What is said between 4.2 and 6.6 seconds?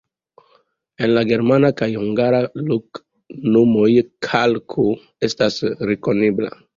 kalko estas rekonebla.